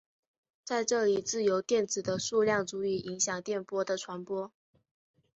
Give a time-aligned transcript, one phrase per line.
[0.63, 4.51] 在这里自由电子的数量足以影响电波的传播。